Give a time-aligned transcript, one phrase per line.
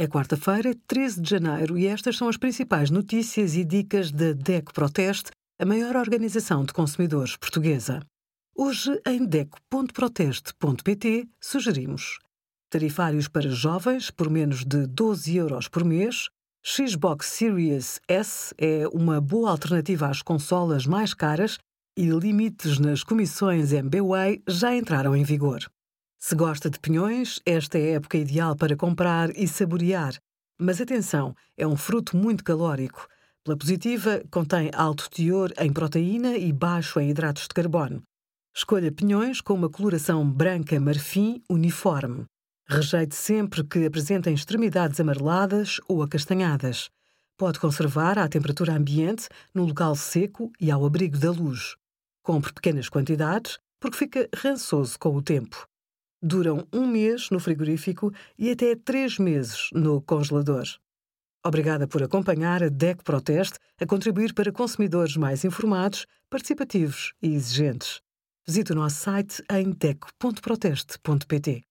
[0.00, 4.72] É quarta-feira, 13 de janeiro, e estas são as principais notícias e dicas da DECO
[4.72, 8.00] Proteste, a maior organização de consumidores portuguesa.
[8.56, 12.20] Hoje, em DECO.proteste.pt, sugerimos
[12.70, 16.28] tarifários para jovens por menos de 12 euros por mês.
[16.64, 21.58] Xbox Series S é uma boa alternativa às consolas mais caras
[21.98, 25.68] e limites nas comissões MBWay já entraram em vigor.
[26.20, 30.14] Se gosta de pinhões, esta é a época ideal para comprar e saborear.
[30.58, 33.06] Mas atenção, é um fruto muito calórico.
[33.44, 38.02] Pela positiva, contém alto teor em proteína e baixo em hidratos de carbono.
[38.52, 42.24] Escolha pinhões com uma coloração branca marfim uniforme.
[42.66, 46.90] Rejeite sempre que apresentem extremidades amareladas ou acastanhadas.
[47.36, 51.76] Pode conservar à temperatura ambiente, no local seco e ao abrigo da luz.
[52.24, 55.68] Compre pequenas quantidades, porque fica rançoso com o tempo.
[56.20, 60.64] Duram um mês no frigorífico e até três meses no congelador.
[61.46, 68.00] Obrigada por acompanhar a DEC Proteste a contribuir para consumidores mais informados, participativos e exigentes.
[68.44, 71.62] Visite o nosso site em deco.proteste.pt.